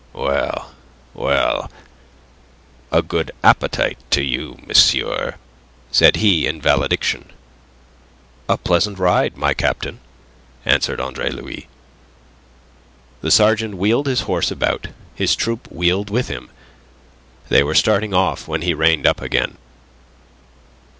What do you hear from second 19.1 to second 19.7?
again.